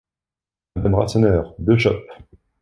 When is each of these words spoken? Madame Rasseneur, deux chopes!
Madame 0.75 0.95
Rasseneur, 0.95 1.53
deux 1.59 1.77
chopes! 1.77 2.09